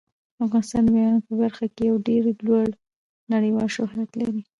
افغانستان 0.45 0.81
د 0.85 0.89
بامیان 0.93 1.19
په 1.27 1.33
برخه 1.41 1.65
کې 1.75 1.83
یو 1.89 1.95
ډیر 2.07 2.23
لوړ 2.47 2.67
نړیوال 3.33 3.67
شهرت 3.75 4.09
لري. 4.19 4.41